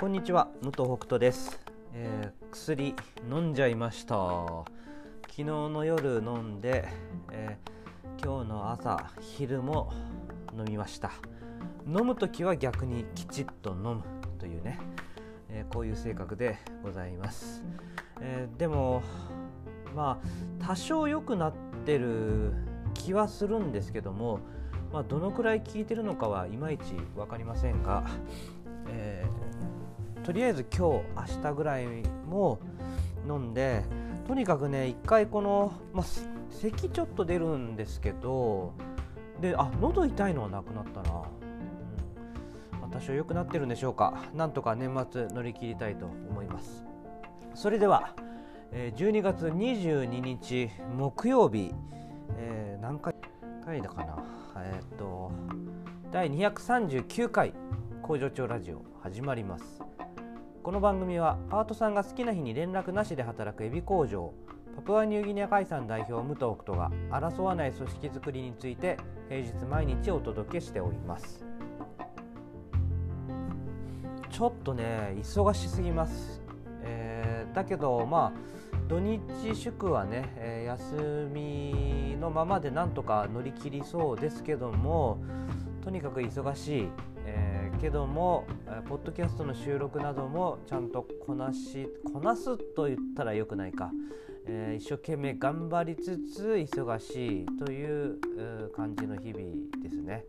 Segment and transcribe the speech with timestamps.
[0.00, 1.60] こんにちは武藤北斗です、
[1.94, 2.94] えー薬
[3.30, 4.14] 飲んじゃいました。
[4.14, 6.88] 昨日の夜飲んで、
[7.30, 9.92] えー今日の朝昼も
[10.56, 11.12] 飲みました。
[11.86, 14.02] 飲む時は逆にきちっと飲む
[14.38, 14.78] というね、
[15.48, 17.64] えーこういう性格でございます、
[18.20, 19.02] えでも
[19.94, 21.54] まあ多少良くなっ
[21.86, 22.52] てる
[22.94, 24.40] 気はするんですけども
[24.92, 28.04] まあ、どのくらい効いてるのかはいまいち分かりませんが、
[28.88, 29.24] え
[30.24, 31.86] とりあえず今日明日ぐらい
[32.26, 32.58] も
[33.28, 33.84] 飲んで
[34.26, 36.06] とにかくね一回この、まあ、
[36.50, 38.72] 咳ちょっと出るんですけど
[39.40, 41.22] であ喉痛いのはなくなったな、
[42.84, 42.90] うん。
[42.90, 44.24] 多少良くなってるんでしょうか。
[44.34, 46.84] なんとか年末乗り切りたいと思います。
[47.54, 48.14] それでは、
[48.72, 51.74] 12月22日木曜日、
[52.38, 53.14] えー何回
[53.64, 54.24] 回だかな。
[54.56, 55.32] えーっと
[56.12, 57.52] 第239回
[58.02, 59.82] 工場長ラジオ始まります。
[60.64, 64.32] この番組はパートさんが好きな日に連絡なしで働くエビ工場
[64.76, 68.96] パプアニューギニア海産代表武藤北斗が争わない組織づくりについて
[69.28, 71.44] 平日毎日お届けしております。
[74.30, 76.40] ちょっとね忙しすぎます、
[76.82, 79.20] えーだけどまあ土日
[79.54, 85.18] 祝はね、えー休みのままでなんとか乗り切りそうですけども
[85.84, 86.88] とにかく忙しい、
[87.26, 88.44] えーけども、
[88.82, 93.90] ポッドキャストの収録などもちゃんとこなしこなすと言ったらよくないか、
[94.46, 98.18] えー一生懸命頑張りつつ忙しいという
[98.74, 99.44] 感じの日々
[99.82, 100.24] ですね。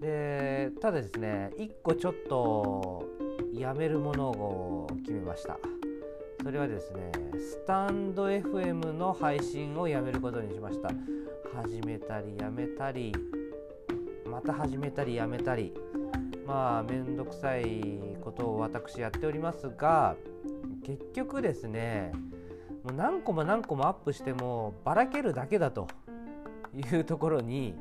[0.00, 3.04] でただですね一個ちょっと
[3.52, 5.58] やめるものを決めました。
[6.42, 10.88] それはですねスタンド FM の配信をやめることにしました
[11.54, 13.12] 始めたりやめたり
[14.24, 15.74] また始めたりやめたり
[16.50, 17.80] まあ面倒くさい
[18.20, 20.16] ことを私やっておりますが
[20.84, 22.12] 結局ですね
[22.82, 25.86] もう何個も何個もアップしてもばらけるだけだと
[26.74, 27.74] いうところに、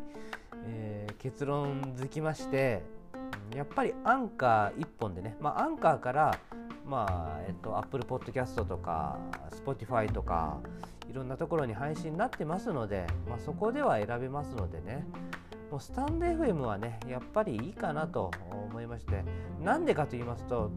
[0.66, 2.82] えー結論づきまして
[3.54, 6.40] やっぱりアンカー1本でね、まあ、アンカーから
[6.86, 9.20] まあえっと、Apple Podcast とか
[9.64, 10.60] Spotify とか
[11.08, 15.06] いろんなところに配信になってますので、まあ、そこでは選べますのでね
[15.72, 19.24] もうスタンド FM はねやっぱりいいかなと思いまして
[19.62, 20.72] なんでかと言いますと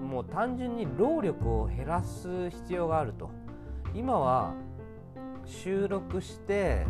[0.00, 3.30] もう単純に労力を減らす必要があると
[3.94, 4.54] 今は
[5.44, 6.86] 収録して、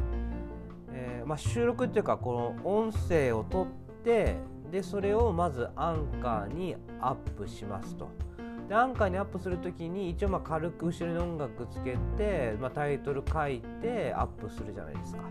[0.93, 4.37] えーまあ、収録っていうかこの音声を取って
[4.71, 8.26] でそれをまずアンカーにアップしますと。
[8.69, 15.22] でアンカーにアップするときに一応まあ軽く後ろに音楽つけて、まあ、タイトル書いてアップするじゃないですか。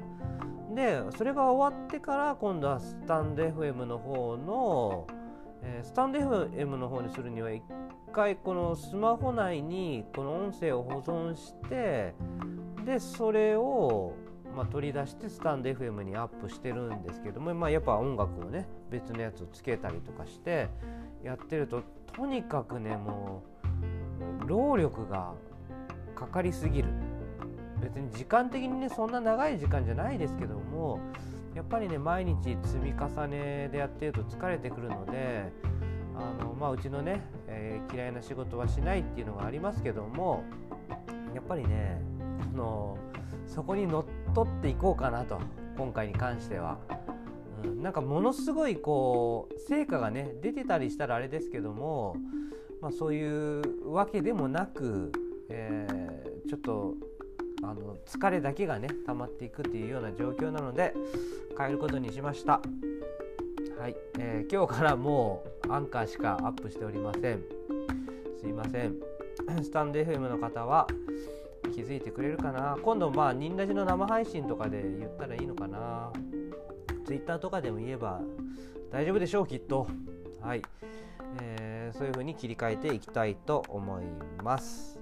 [0.73, 5.07] でそれが終わってから今度はスタンド FM の方の、
[5.63, 7.63] えースタンド FM の方にするには一
[8.13, 12.13] 回このスマホ内にこの音声を保存して
[12.85, 14.13] でそれを
[14.55, 20.69] まあ、取り出してスタンド FM にアップしてるんですけども、まあ、やっぱ音楽をね別のやつをつけたりとかして
[21.23, 21.83] やってると
[22.15, 23.43] とにかくねも
[24.41, 25.33] う労力が
[26.15, 26.89] かかりすぎる。
[27.81, 30.99] 別に時間的にねそんな長い時間じゃないですけども
[31.53, 35.51] やっぱりね毎日積み重ねでやってると疲れてくるので
[36.15, 40.43] あの、まあ、うちのね、えー嫌いな仕事はしないっていうのがありますけども
[41.35, 42.01] やっぱりね
[42.51, 42.97] この
[43.45, 45.39] そこにのってとっていこうかなと
[45.77, 46.77] 今回に関しては。
[47.63, 52.17] うん、なんかものすごいこう成果がね出てたりしたらあれですけども、
[52.81, 55.11] まあ、そういうわけでもなく、
[55.49, 56.93] えーちょっと
[57.63, 60.93] あの疲れだけがね溜まっていくっていうような状況なので
[61.57, 62.61] 変えることにしました。
[63.79, 67.41] はい、えー今日からもうアンカーしかアップしておりません。
[68.39, 68.95] すいません。
[69.63, 70.87] スタンド FM の方は
[71.75, 72.77] 気づいてくれるかな？
[72.81, 76.09] 今度まあニンラジの生配信とかで言ったらいいのかな
[77.05, 78.21] ？Twitter とかでも言えば
[78.91, 79.85] 大丈夫でしょうきっと。
[80.41, 80.61] はい、
[81.41, 84.03] えーそういう風に切り替えていきたいと思い
[84.43, 84.99] ます、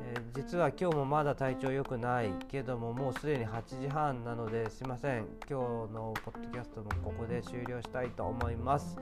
[0.00, 5.26] えー実は今日もまだ体調良くないけどももうすでに8時半なのですいません。
[5.48, 8.96] 今日のポッドキャストもここで終了したいと思います。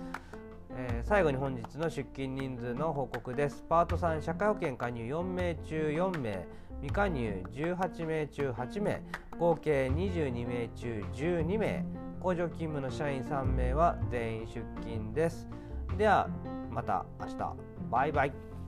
[0.77, 3.65] えー最後に本日の出勤人数の報告です。
[3.69, 6.47] パート3社会保険加入4名中4名、
[6.81, 9.03] 未加入18名中8名、
[9.39, 11.85] 合計22名中12名、
[12.21, 15.49] 工場勤務の社員3名は全員出勤です。
[15.99, 16.29] では
[16.71, 17.57] また明日。
[17.91, 18.60] バイバイ。